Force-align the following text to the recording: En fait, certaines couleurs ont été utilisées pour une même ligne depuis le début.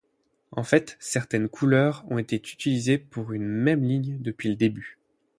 En 0.51 0.63
fait, 0.63 0.97
certaines 0.99 1.47
couleurs 1.47 2.03
ont 2.09 2.17
été 2.17 2.35
utilisées 2.35 2.97
pour 2.97 3.33
une 3.33 3.47
même 3.47 3.83
ligne 3.83 4.17
depuis 4.19 4.49
le 4.49 4.55
début. 4.55 4.97